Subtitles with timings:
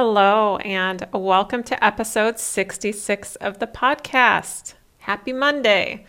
[0.00, 4.74] Hello, and welcome to episode 66 of the podcast.
[4.98, 6.06] Happy Monday.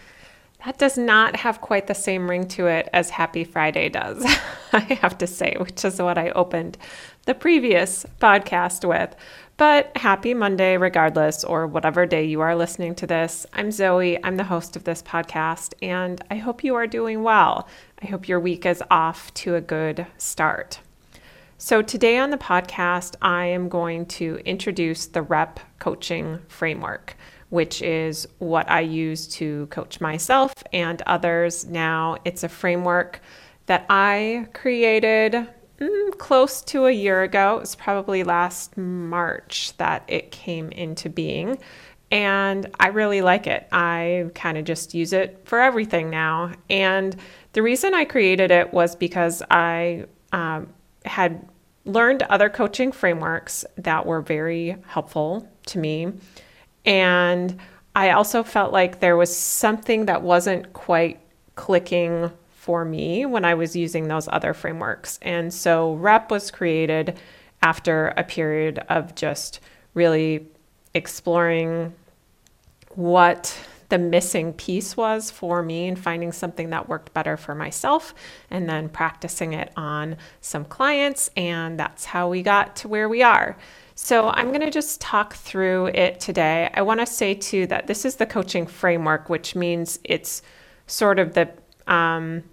[0.63, 4.23] That does not have quite the same ring to it as Happy Friday does,
[4.73, 6.77] I have to say, which is what I opened
[7.25, 9.15] the previous podcast with.
[9.57, 13.47] But happy Monday, regardless, or whatever day you are listening to this.
[13.53, 14.23] I'm Zoe.
[14.23, 17.67] I'm the host of this podcast, and I hope you are doing well.
[18.03, 20.79] I hope your week is off to a good start.
[21.61, 27.17] So, today on the podcast, I am going to introduce the REP coaching framework,
[27.49, 31.65] which is what I use to coach myself and others.
[31.65, 33.19] Now, it's a framework
[33.65, 35.49] that I created
[35.79, 37.57] mm, close to a year ago.
[37.57, 41.57] It was probably last March that it came into being.
[42.09, 43.67] And I really like it.
[43.73, 46.53] I kind of just use it for everything now.
[46.69, 47.17] And
[47.51, 50.73] the reason I created it was because I um,
[51.05, 51.47] had
[51.85, 56.13] learned other coaching frameworks that were very helpful to me.
[56.85, 57.59] And
[57.95, 61.19] I also felt like there was something that wasn't quite
[61.55, 65.17] clicking for me when I was using those other frameworks.
[65.21, 67.19] And so REP was created
[67.61, 69.59] after a period of just
[69.93, 70.47] really
[70.93, 71.93] exploring
[72.95, 73.57] what
[73.89, 78.13] the missing piece was for me and finding something that worked better for myself
[78.49, 81.29] and then practicing it on some clients.
[81.35, 83.57] And that's how we got to where we are.
[83.95, 86.69] So, I'm going to just talk through it today.
[86.73, 90.41] I want to say too that this is the coaching framework, which means it's
[90.87, 91.49] sort of the
[91.85, 92.43] um,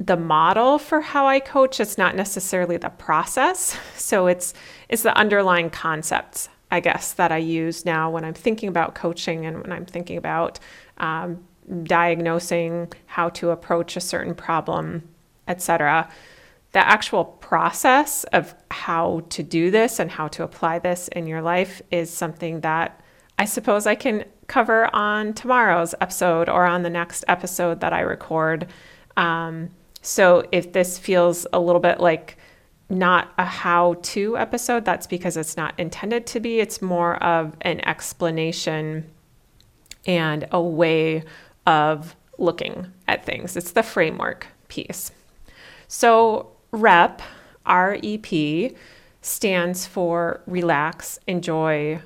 [0.00, 1.78] the model for how I coach.
[1.78, 3.76] It's not necessarily the process.
[3.96, 4.54] So it's
[4.88, 9.46] it's the underlying concepts I guess, that I use now when I'm thinking about coaching
[9.46, 10.58] and when I'm thinking about
[10.98, 11.44] um,
[11.84, 15.08] diagnosing how to approach a certain problem,
[15.46, 16.08] etc.
[16.72, 21.42] The actual process of how to do this and how to apply this in your
[21.42, 23.00] life is something that
[23.38, 28.00] I suppose I can cover on tomorrow's episode or on the next episode that I
[28.00, 28.66] record.
[29.16, 29.70] Um,
[30.02, 32.37] so if this feels a little bit like
[32.90, 34.84] not a how to episode.
[34.84, 36.60] That's because it's not intended to be.
[36.60, 39.10] It's more of an explanation
[40.06, 41.24] and a way
[41.66, 43.56] of looking at things.
[43.56, 45.10] It's the framework piece.
[45.86, 47.20] So, REP,
[47.66, 48.74] R E P,
[49.20, 52.00] stands for relax, enjoy,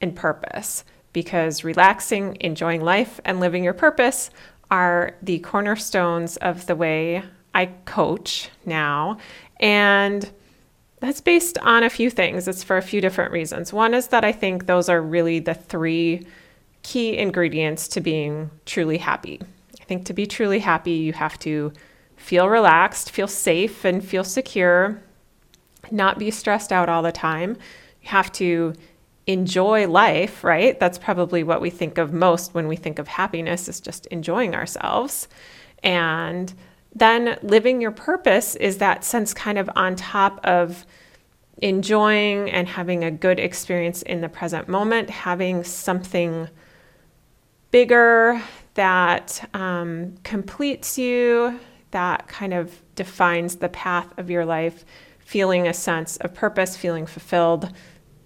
[0.00, 4.30] and purpose because relaxing, enjoying life, and living your purpose
[4.70, 7.22] are the cornerstones of the way
[7.54, 9.18] I coach now.
[9.60, 10.30] And
[11.00, 12.48] that's based on a few things.
[12.48, 13.72] It's for a few different reasons.
[13.72, 16.26] One is that I think those are really the three
[16.82, 19.40] key ingredients to being truly happy.
[19.80, 21.72] I think to be truly happy, you have to
[22.16, 25.00] feel relaxed, feel safe, and feel secure,
[25.90, 27.56] not be stressed out all the time.
[28.02, 28.74] You have to
[29.26, 30.80] enjoy life, right?
[30.80, 34.54] That's probably what we think of most when we think of happiness is just enjoying
[34.54, 35.28] ourselves.
[35.82, 36.52] And
[36.94, 40.86] then living your purpose is that sense kind of on top of
[41.60, 46.48] enjoying and having a good experience in the present moment, having something
[47.70, 48.40] bigger
[48.74, 51.58] that um, completes you,
[51.90, 54.84] that kind of defines the path of your life,
[55.18, 57.72] feeling a sense of purpose, feeling fulfilled.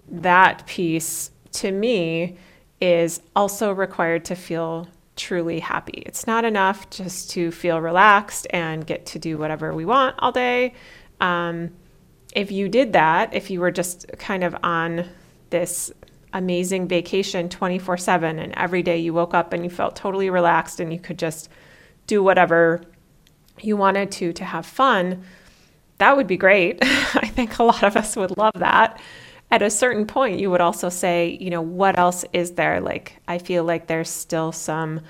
[0.07, 2.37] That piece to me
[2.79, 6.03] is also required to feel truly happy.
[6.05, 10.31] It's not enough just to feel relaxed and get to do whatever we want all
[10.31, 10.73] day.
[11.21, 11.71] Um,
[12.35, 15.07] if you did that, if you were just kind of on
[15.51, 15.91] this
[16.33, 20.79] amazing vacation 24 7 and every day you woke up and you felt totally relaxed
[20.79, 21.47] and you could just
[22.07, 22.81] do whatever
[23.61, 25.23] you wanted to to have fun,
[25.99, 26.79] that would be great.
[26.81, 28.99] I think a lot of us would love that
[29.53, 32.81] at a certain point, you would also say, you know, what else is there?
[32.81, 35.01] Like, I feel like there's still some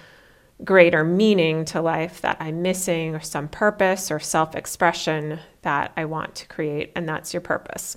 [0.66, 6.04] greater meaning to life that I'm missing, or some purpose or self expression that I
[6.04, 7.96] want to create, and that's your purpose.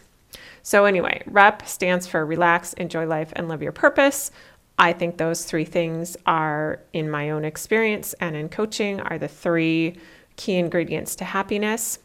[0.63, 4.31] So, anyway, REP stands for relax, enjoy life, and live your purpose.
[4.79, 9.27] I think those three things are, in my own experience and in coaching, are the
[9.27, 9.97] three
[10.37, 11.99] key ingredients to happiness.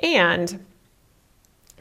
[0.00, 0.66] And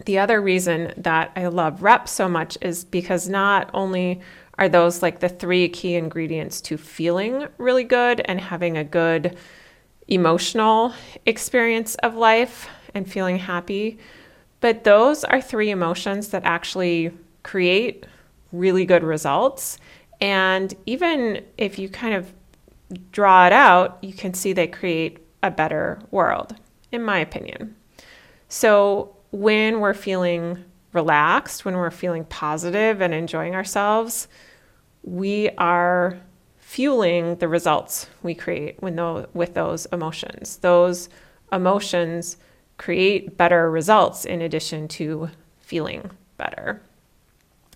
[0.03, 4.21] the other reason that I love rep so much is because not only
[4.57, 9.38] are those like the three key ingredients to feeling really good and having a good
[10.07, 10.94] emotional
[11.25, 13.97] experience of life and feeling happy,
[14.59, 17.12] but those are three emotions that actually
[17.44, 18.06] create
[18.51, 19.77] really good results.
[20.21, 22.33] And even if you kind of
[23.12, 26.56] draw it out, you can see they create a better world,
[26.92, 27.75] in my opinion.
[28.47, 34.29] So, when we're feeling relaxed, when we're feeling positive and enjoying ourselves,
[35.03, 36.17] we are
[36.57, 40.57] fueling the results we create those, with those emotions.
[40.57, 41.09] Those
[41.51, 42.37] emotions
[42.77, 45.29] create better results in addition to
[45.59, 46.81] feeling better.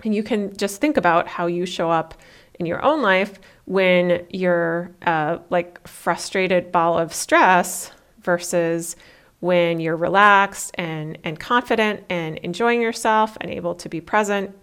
[0.06, 2.14] And you can just think about how you show up
[2.58, 7.92] in your own life when you're uh, like frustrated ball of stress
[8.22, 8.96] versus
[9.40, 14.56] when you're relaxed and, and confident and enjoying yourself and able to be present,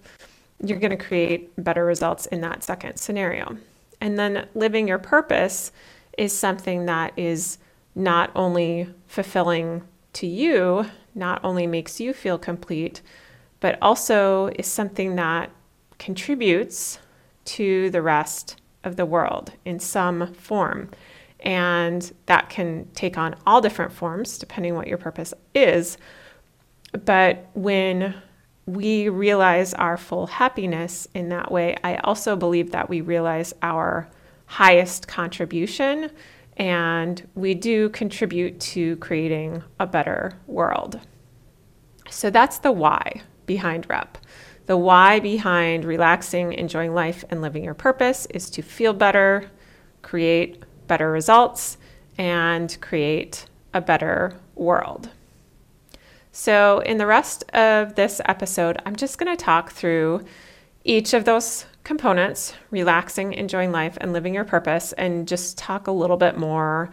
[0.62, 3.56] you're going to create better results in that second scenario.
[4.00, 5.72] And then living your purpose
[6.18, 7.58] is something that is
[7.94, 9.82] not only fulfilling
[10.14, 13.00] to you, not only makes you feel complete,
[13.60, 15.50] but also is something that
[15.98, 16.98] contributes
[17.44, 20.90] to the rest of the world in some form.
[21.46, 25.96] And that can take on all different forms depending what your purpose is.
[27.04, 28.16] But when
[28.66, 34.08] we realize our full happiness in that way, I also believe that we realize our
[34.46, 36.10] highest contribution
[36.56, 40.98] and we do contribute to creating a better world.
[42.10, 44.18] So that's the why behind REP.
[44.66, 49.48] The why behind relaxing, enjoying life, and living your purpose is to feel better,
[50.02, 51.78] create better results,
[52.18, 55.10] and create a better world.
[56.32, 60.24] So, in the rest of this episode, I'm just going to talk through
[60.84, 65.92] each of those components relaxing, enjoying life, and living your purpose and just talk a
[65.92, 66.90] little bit more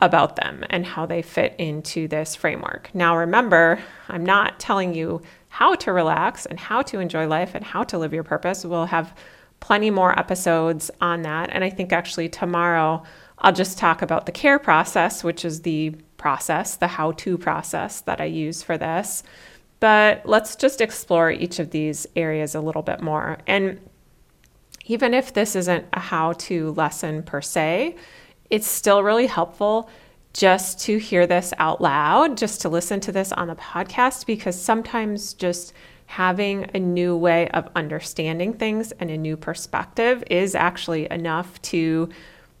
[0.00, 2.90] about them and how they fit into this framework.
[2.94, 7.64] Now, remember, I'm not telling you how to relax and how to enjoy life and
[7.64, 8.64] how to live your purpose.
[8.64, 9.14] We'll have
[9.60, 11.50] plenty more episodes on that.
[11.50, 13.02] And I think actually tomorrow
[13.38, 18.00] I'll just talk about the care process, which is the process, the how to process
[18.02, 19.22] that I use for this.
[19.78, 23.38] But let's just explore each of these areas a little bit more.
[23.46, 23.78] And
[24.86, 27.96] even if this isn't a how to lesson per se,
[28.48, 29.90] it's still really helpful
[30.32, 34.60] just to hear this out loud, just to listen to this on the podcast, because
[34.60, 35.72] sometimes just
[36.06, 42.08] having a new way of understanding things and a new perspective is actually enough to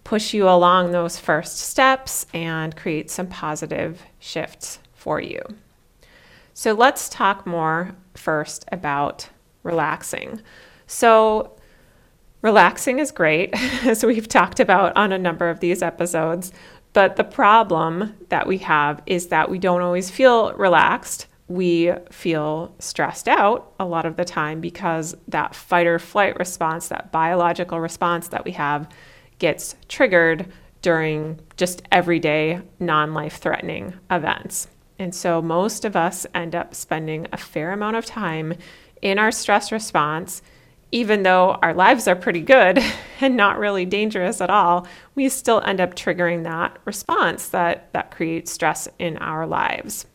[0.06, 5.42] push you along those first steps and create some positive shifts for you.
[6.54, 9.28] So let's talk more first about
[9.64, 10.40] relaxing.
[10.86, 11.56] So,
[12.40, 13.50] relaxing is great,
[13.84, 16.52] as we've talked about on a number of these episodes.
[16.92, 21.26] But the problem that we have is that we don't always feel relaxed.
[21.48, 26.86] We feel stressed out a lot of the time because that fight or flight response,
[26.88, 28.88] that biological response that we have,
[29.38, 30.50] gets triggered
[30.82, 34.68] during just everyday non life threatening events.
[34.98, 38.54] And so most of us end up spending a fair amount of time
[39.02, 40.42] in our stress response.
[40.92, 42.78] Even though our lives are pretty good
[43.20, 48.10] and not really dangerous at all, we still end up triggering that response that, that
[48.10, 50.06] creates stress in our lives.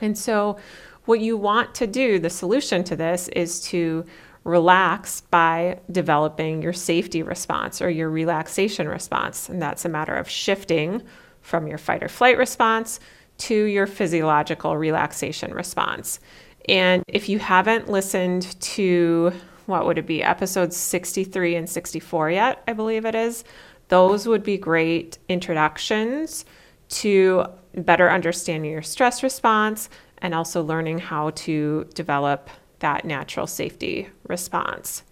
[0.00, 0.58] And so,
[1.04, 4.04] what you want to do, the solution to this, is to
[4.46, 9.48] relax by developing your safety response or your relaxation response.
[9.48, 11.02] And that's a matter of shifting
[11.40, 13.00] from your fight or flight response
[13.38, 16.20] to your physiological relaxation response.
[16.68, 19.32] And if you haven't listened to
[19.66, 23.42] what would it be, episodes 63 and 64 yet, I believe it is,
[23.88, 26.44] those would be great introductions
[26.88, 29.88] to better understanding your stress response
[30.18, 32.48] and also learning how to develop
[32.80, 35.02] that natural safety response.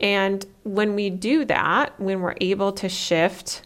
[0.00, 3.62] And when we do that, when we're able to shift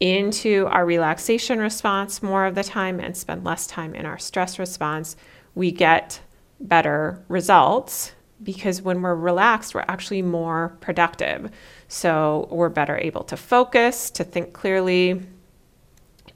[0.00, 4.58] into our relaxation response more of the time and spend less time in our stress
[4.58, 5.16] response,
[5.54, 6.20] we get
[6.60, 11.50] better results because when we're relaxed, we're actually more productive.
[11.88, 15.22] So we're better able to focus, to think clearly,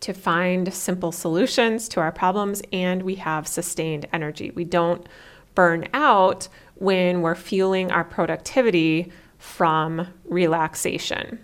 [0.01, 4.51] to find simple solutions to our problems, and we have sustained energy.
[4.51, 5.07] We don't
[5.55, 11.39] burn out when we're fueling our productivity from relaxation.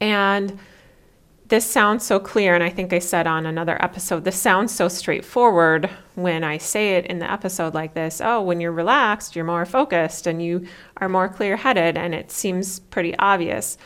[0.00, 0.58] And
[1.48, 4.88] this sounds so clear, and I think I said on another episode, this sounds so
[4.88, 8.20] straightforward when I say it in the episode like this.
[8.20, 10.66] Oh, when you're relaxed, you're more focused and you
[10.96, 13.78] are more clear headed, and it seems pretty obvious.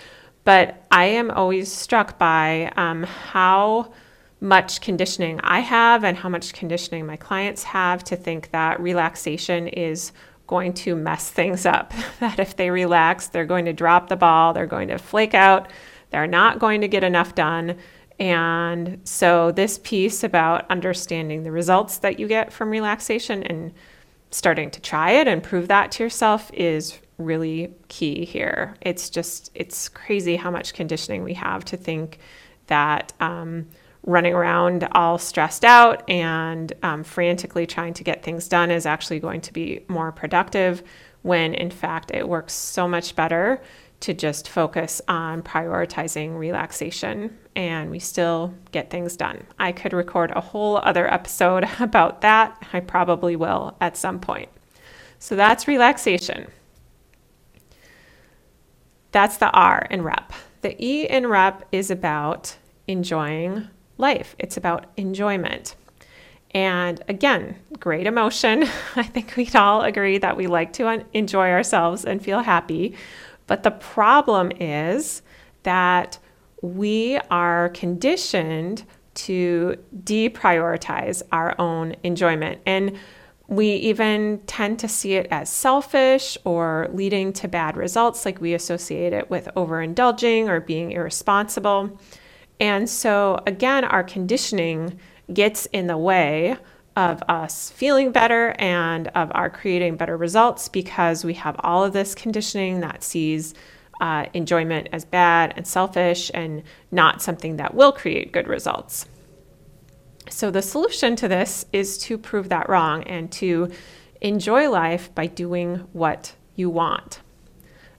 [0.45, 3.93] But I am always struck by um, how
[4.41, 9.69] much conditioning I have and how much conditioning my clients have to think that relaxation
[9.69, 10.13] is
[10.47, 11.93] going to mess things up.
[12.21, 15.71] that if they relax, they're going to drop the ball, they're going to flake out,
[16.11, 17.77] they're not going to get enough done.
[18.19, 23.73] And so, this piece about understanding the results that you get from relaxation and
[24.31, 28.77] starting to try it and prove that to yourself is really key here.
[28.81, 32.19] It's just, it's crazy how much conditioning we have to think
[32.67, 33.67] that um,
[34.05, 39.21] running around all stressed out and um, frantically trying to get things done is actually
[39.21, 40.83] going to be more productive
[41.23, 43.61] when in fact it works so much better
[44.01, 49.45] to just focus on prioritizing relaxation and we still get things done.
[49.59, 52.67] I could record a whole other episode about that.
[52.73, 54.49] I probably will at some point.
[55.19, 56.51] So that's relaxation.
[59.13, 60.33] That's the R in rep.
[60.63, 63.69] The E in rep is about enjoying
[64.01, 65.77] life, it's about enjoyment.
[66.53, 68.65] And again, great emotion.
[68.97, 72.97] I think we'd all agree that we like to enjoy ourselves and feel happy.
[73.47, 75.23] But the problem is
[75.63, 76.19] that
[76.63, 82.61] we are conditioned to deprioritize our own enjoyment.
[82.67, 82.99] And
[83.49, 88.55] we even tend to see it as selfish or leading to bad results, like we
[88.55, 91.99] associate it with overindulging or being irresponsible.
[92.61, 95.01] And so, again, our conditioning
[95.33, 96.57] gets in the way
[96.97, 101.95] of us feeling better and of our creating better results because we have all of
[101.95, 103.55] this conditioning that sees
[104.01, 109.07] uh, enjoyment as bad and selfish and not something that will create good results.
[110.29, 113.71] So, the solution to this is to prove that wrong and to
[114.21, 117.21] enjoy life by doing what you want.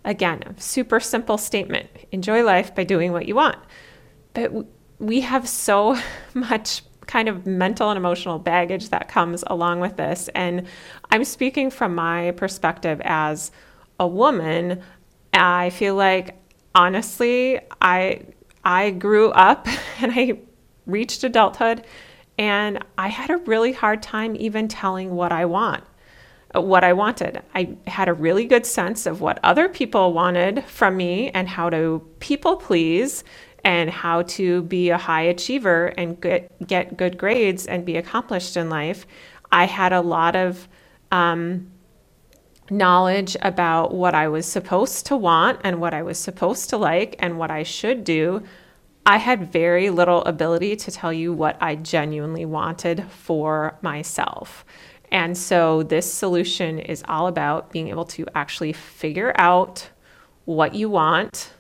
[0.06, 3.58] Again, super simple statement enjoy life by doing what you want.
[4.34, 4.52] But
[5.00, 5.98] we have so
[6.34, 10.30] much kind of mental and emotional baggage that comes along with this.
[10.34, 10.68] And
[11.10, 13.52] I'm speaking from my perspective as
[14.00, 14.82] a woman.
[15.34, 16.38] I feel like
[16.74, 18.22] honestly, I
[18.64, 19.68] I grew up
[20.02, 20.40] and I
[20.86, 21.86] reached adulthood
[22.38, 25.84] and I had a really hard time even telling what I want
[26.54, 27.42] what I wanted.
[27.56, 31.70] I had a really good sense of what other people wanted from me and how
[31.70, 33.24] to people please
[33.64, 38.58] and how to be a high achiever and get, get good grades and be accomplished
[38.58, 39.06] in life,
[39.52, 40.68] I had a lot of
[41.12, 41.72] um,
[42.70, 47.16] knowledge about what I was supposed to want and what I was supposed to like
[47.20, 48.44] and what I should do.
[49.06, 54.64] I had very little ability to tell you what I genuinely wanted for myself.
[55.12, 59.90] And so, this solution is all about being able to actually figure out
[60.46, 61.52] what you want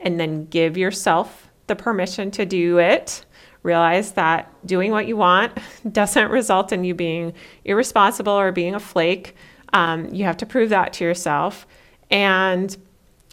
[0.00, 3.24] and then give yourself the permission to do it.
[3.62, 5.56] Realize that doing what you want
[5.92, 7.32] doesn't result in you being
[7.64, 9.34] irresponsible or being a flake.
[9.72, 11.66] Um, you have to prove that to yourself.
[12.10, 12.76] And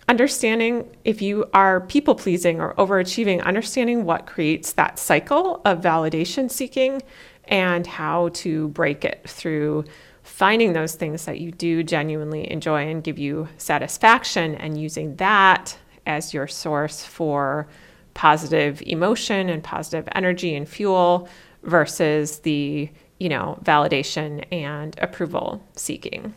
[0.07, 6.49] understanding if you are people pleasing or overachieving, understanding what creates that cycle of validation
[6.49, 7.01] seeking
[7.45, 9.83] and how to break it through
[10.23, 15.77] finding those things that you do genuinely enjoy and give you satisfaction and using that
[16.11, 17.67] as your source for
[18.13, 21.29] positive emotion and positive energy and fuel
[21.63, 22.89] versus the,
[23.19, 26.33] you know, validation and approval seeking.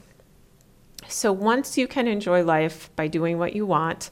[1.09, 4.11] So once you can enjoy life by doing what you want,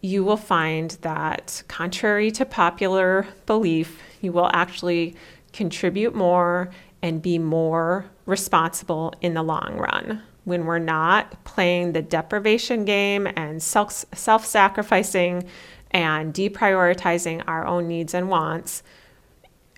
[0.00, 5.16] you will find that, contrary to popular belief, you will actually
[5.52, 6.70] contribute more
[7.02, 13.26] and be more responsible in the long run when we're not playing the deprivation game
[13.36, 15.44] and self self sacrificing
[15.90, 18.82] and deprioritizing our own needs and wants,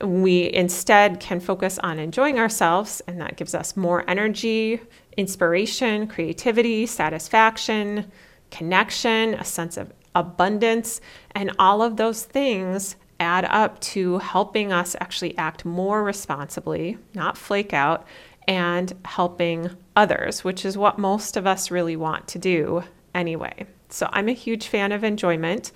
[0.02, 4.80] we instead can focus on enjoying ourselves, and that gives us more energy,
[5.16, 8.10] inspiration, creativity, satisfaction,
[8.50, 11.00] connection, a sense of abundance,
[11.34, 17.38] and all of those things add up to helping us actually act more responsibly, not
[17.38, 18.06] flake out,
[18.46, 22.84] and helping others, which is what most of us really want to do
[23.14, 23.66] anyway.
[23.88, 25.72] So I'm a huge fan of enjoyment.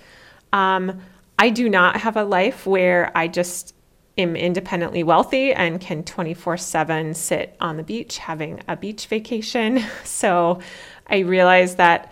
[0.53, 1.01] Um,
[1.39, 3.73] I do not have a life where I just
[4.17, 9.83] am independently wealthy and can 24 7 sit on the beach having a beach vacation.
[10.03, 10.59] So
[11.07, 12.11] I realize that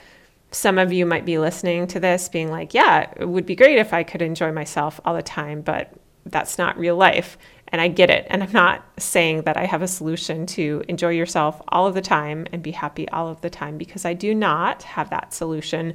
[0.52, 3.78] some of you might be listening to this being like, yeah, it would be great
[3.78, 5.94] if I could enjoy myself all the time, but
[6.26, 7.38] that's not real life.
[7.72, 8.26] And I get it.
[8.30, 12.02] And I'm not saying that I have a solution to enjoy yourself all of the
[12.02, 15.94] time and be happy all of the time because I do not have that solution.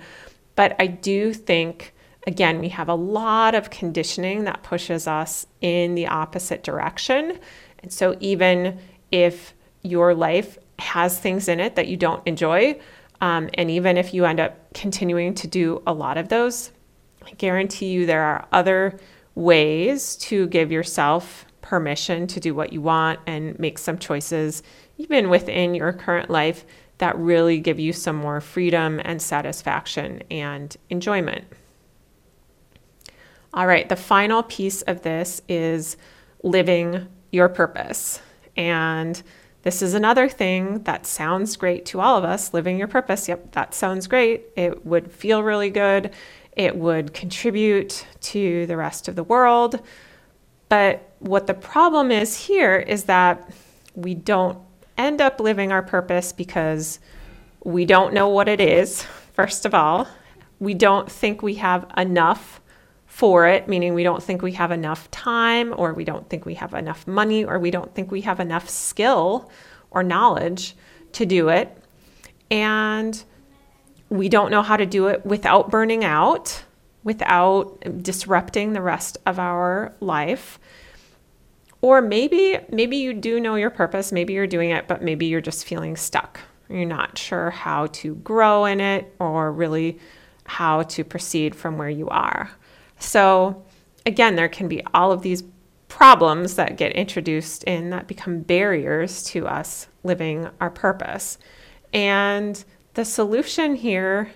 [0.55, 1.93] But I do think,
[2.27, 7.39] again, we have a lot of conditioning that pushes us in the opposite direction.
[7.83, 8.79] And so even
[9.11, 12.79] if your life has things in it that you don't enjoy,
[13.21, 16.71] um, and even if you end up continuing to do a lot of those,
[17.25, 18.99] I guarantee you there are other
[19.35, 24.63] ways to give yourself permission to do what you want and make some choices,
[24.99, 26.67] even within your current life,
[26.99, 31.45] that really give you some more freedom and satisfaction and enjoyment.
[33.55, 35.97] All right, the final piece of this is
[36.43, 38.21] living your purpose.
[38.57, 39.21] And
[39.63, 43.27] this is another thing that sounds great to all of us living your purpose.
[43.27, 44.45] Yep, that sounds great.
[44.55, 46.13] It would feel really good.
[46.53, 49.81] It would contribute to the rest of the world.
[50.69, 53.51] But what the problem is here is that
[53.95, 54.59] we don't
[54.97, 56.99] end up living our purpose because
[57.65, 59.03] we don't know what it is,
[59.33, 60.07] first of all.
[60.61, 62.61] We don't think we have enough
[63.07, 66.55] for it, meaning we don't think we have enough time, or we don't think we
[66.55, 69.51] have enough money, or we don't think we have enough skill
[69.91, 70.75] or knowledge
[71.13, 71.77] to do it.
[72.51, 73.23] And
[74.09, 76.65] we don't know how to do it without burning out,
[77.05, 80.59] without disrupting the rest of our life.
[81.83, 85.43] Or maybe maybe you do know your purpose, maybe you're doing it, but maybe you're
[85.43, 86.41] just feeling stuck.
[86.69, 89.99] You're not sure how to grow in it or really
[90.47, 92.51] how to proceed from where you are.
[92.99, 93.65] So,
[94.07, 95.43] again, there can be all of these
[95.89, 101.39] problems that get introduced in that become barriers to us living our purpose.
[101.93, 104.33] And the solution here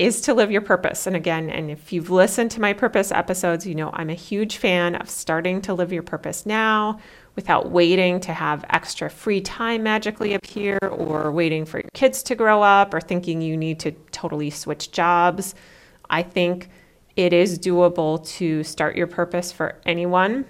[0.00, 1.06] is to live your purpose.
[1.06, 4.56] And again, and if you've listened to my purpose episodes, you know I'm a huge
[4.56, 6.98] fan of starting to live your purpose now
[7.36, 12.34] without waiting to have extra free time magically appear or waiting for your kids to
[12.34, 15.54] grow up or thinking you need to totally switch jobs.
[16.08, 16.70] I think
[17.14, 20.46] it is doable to start your purpose for anyone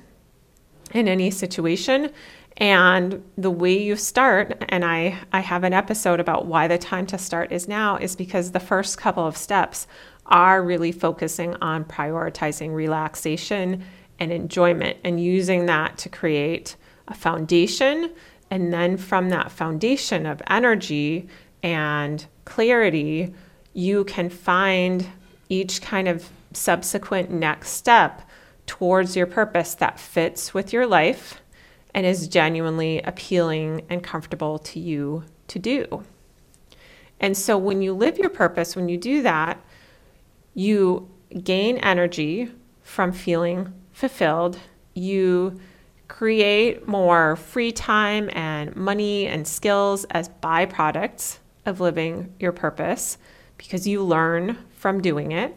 [0.92, 2.12] in any situation.
[2.60, 7.06] And the way you start, and I, I have an episode about why the time
[7.06, 9.86] to start is now, is because the first couple of steps
[10.26, 13.82] are really focusing on prioritizing relaxation
[14.18, 16.76] and enjoyment and using that to create
[17.08, 18.12] a foundation.
[18.50, 21.28] And then from that foundation of energy
[21.62, 23.34] and clarity,
[23.72, 25.06] you can find
[25.48, 28.20] each kind of subsequent next step
[28.66, 31.39] towards your purpose that fits with your life
[31.94, 36.04] and is genuinely appealing and comfortable to you to do.
[37.18, 39.60] And so when you live your purpose, when you do that,
[40.54, 41.08] you
[41.44, 42.50] gain energy
[42.82, 44.58] from feeling fulfilled.
[44.94, 45.60] You
[46.08, 53.18] create more free time and money and skills as byproducts of living your purpose
[53.58, 55.56] because you learn from doing it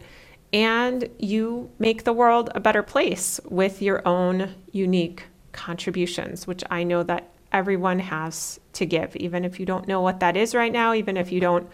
[0.52, 6.82] and you make the world a better place with your own unique contributions, which I
[6.82, 10.72] know that everyone has to give, even if you don't know what that is right
[10.72, 11.68] now, even if you don't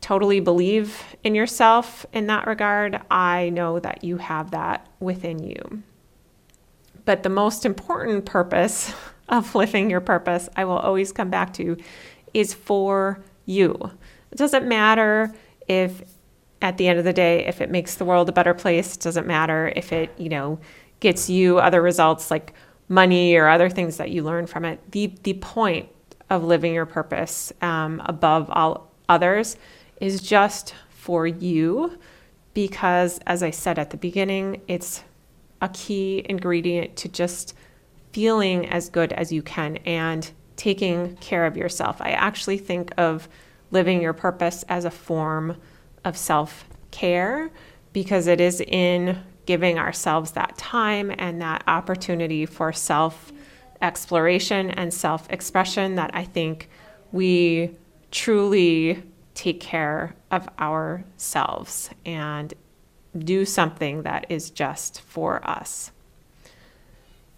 [0.00, 5.82] totally believe in yourself in that regard, I know that you have that within you.
[7.04, 8.94] But the most important purpose
[9.28, 11.76] of living your purpose, I will always come back to,
[12.32, 13.74] is for you.
[14.30, 15.34] It doesn't matter
[15.66, 16.02] if
[16.62, 19.00] at the end of the day, if it makes the world a better place, it
[19.00, 20.58] doesn't matter if it, you know,
[21.00, 22.52] gets you other results like
[22.88, 24.80] money or other things that you learn from it.
[24.92, 25.88] The the point
[26.30, 29.56] of living your purpose um, above all others
[30.00, 31.98] is just for you,
[32.54, 35.02] because as I said at the beginning, it's
[35.60, 37.54] a key ingredient to just
[38.12, 42.00] feeling as good as you can and taking care of yourself.
[42.00, 43.28] I actually think of
[43.70, 45.56] living your purpose as a form
[46.04, 47.50] of self care
[47.92, 53.32] because it is in giving ourselves that time and that opportunity for self
[53.80, 56.68] exploration and self expression that I think
[57.12, 57.70] we
[58.10, 62.52] truly take care of ourselves and
[63.18, 65.92] do something that is just for us.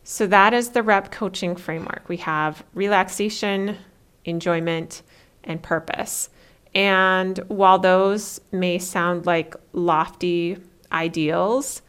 [0.02, 2.08] So, that is the REP coaching framework.
[2.08, 3.76] We have relaxation,
[4.24, 5.02] enjoyment,
[5.44, 6.28] and purpose.
[6.74, 10.56] And while those may sound like lofty
[10.90, 11.82] ideals,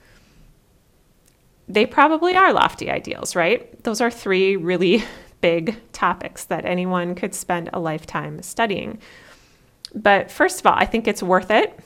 [1.73, 3.81] they probably are lofty ideals, right?
[3.83, 5.03] Those are three really
[5.41, 8.99] big topics that anyone could spend a lifetime studying.
[9.95, 11.79] But first of all, I think it's worth it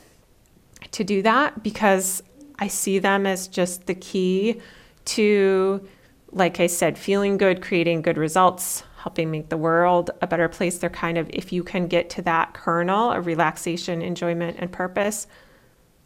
[0.92, 2.22] to do that because
[2.58, 4.60] I see them as just the key
[5.06, 5.86] to,
[6.32, 10.78] like I said, feeling good, creating good results, helping make the world a better place.
[10.78, 15.26] They're kind of, if you can get to that kernel of relaxation, enjoyment, and purpose,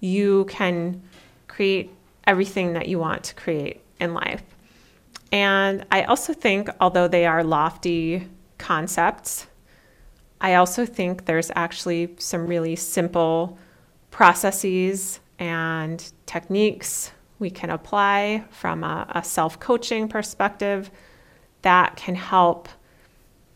[0.00, 1.02] you can
[1.48, 1.90] create
[2.30, 4.44] everything that you want to create in life.
[5.32, 9.48] And I also think, although they are lofty concepts,
[10.40, 13.58] I also think there's actually some really simple
[14.12, 20.88] processes and techniques we can apply from a, a self coaching perspective
[21.62, 22.68] that can help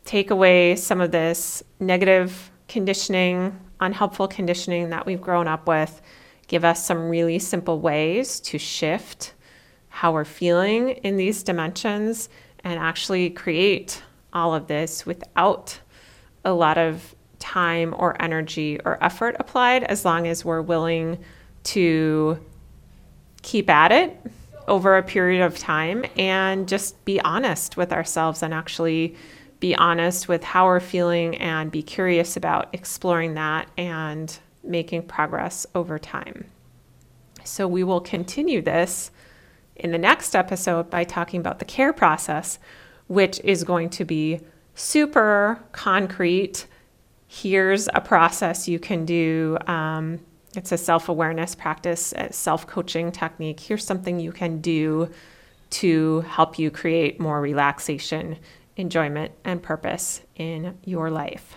[0.05, 6.03] take away some of this negative conditioning, unhelpful conditioning that we've grown up with,
[6.47, 9.35] give us some really simple ways to shift
[9.89, 12.29] how we're feeling in these dimensions
[12.65, 14.03] and actually create
[14.33, 15.79] all of this without
[16.45, 21.19] a lot of time or energy or effort applied as long as we're willing
[21.63, 22.39] to
[23.43, 24.19] keep at it
[24.67, 29.15] over a period of time and just be honest with ourselves and actually
[29.61, 35.67] be honest with how we're feeling and be curious about exploring that and making progress
[35.75, 36.47] over time.
[37.45, 39.11] So, we will continue this
[39.77, 42.59] in the next episode by talking about the care process,
[43.07, 44.41] which is going to be
[44.75, 46.67] super concrete.
[47.27, 49.59] Here's a process you can do.
[49.67, 50.21] Um,
[50.57, 53.61] it's a self awareness practice, a self coaching technique.
[53.61, 55.11] Here's something you can do
[55.71, 58.39] to help you create more relaxation,
[58.77, 61.57] enjoyment, and purpose in your life.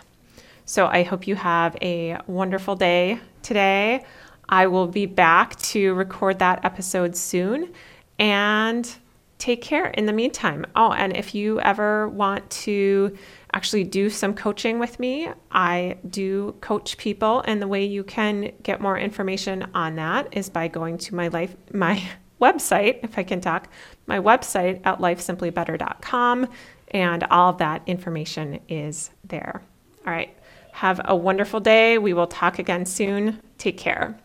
[0.67, 4.03] So I hope you have a wonderful day today.
[4.49, 7.71] I will be back to record that episode soon
[8.19, 8.97] and
[9.38, 10.65] take care in the meantime.
[10.75, 13.17] Oh, and if you ever want to
[13.53, 18.51] actually do some coaching with me, I do coach people and the way you can
[18.62, 22.03] get more information on that is by going to my life my
[22.41, 23.69] website, if I can talk,
[24.06, 26.49] my website at lifesimplybetter.com
[26.89, 29.62] and all of that information is there.
[30.06, 30.37] All right.
[30.78, 31.98] Have a wonderful day.
[31.98, 33.42] We will talk again soon.
[33.58, 34.16] Take care.